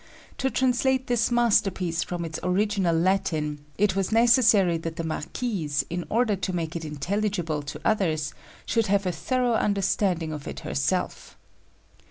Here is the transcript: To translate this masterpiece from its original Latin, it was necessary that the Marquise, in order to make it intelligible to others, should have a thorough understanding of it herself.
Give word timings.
To 0.39 0.49
translate 0.49 1.05
this 1.05 1.29
masterpiece 1.29 2.01
from 2.01 2.25
its 2.25 2.39
original 2.41 2.95
Latin, 2.95 3.63
it 3.77 3.95
was 3.95 4.11
necessary 4.11 4.79
that 4.79 4.95
the 4.95 5.03
Marquise, 5.03 5.85
in 5.91 6.05
order 6.09 6.35
to 6.35 6.53
make 6.53 6.75
it 6.75 6.83
intelligible 6.83 7.61
to 7.61 7.79
others, 7.85 8.33
should 8.65 8.87
have 8.87 9.05
a 9.05 9.11
thorough 9.11 9.53
understanding 9.53 10.33
of 10.33 10.47
it 10.47 10.61
herself. 10.61 11.37